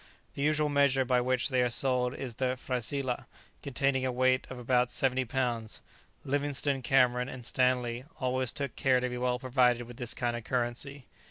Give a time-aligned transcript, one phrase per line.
[0.33, 3.27] The usual measure by which they are sold is the frasilah,
[3.61, 5.79] containing a weight of about 70 lbs.
[6.25, 10.43] Livingstone, Cameron and Stanley always took care to be well provided with this kind of
[10.43, 11.05] currency.